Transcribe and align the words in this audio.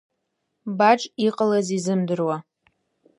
Баџ 0.77 0.99
иҟалаз 1.27 1.67
изымдыруа. 1.77 2.37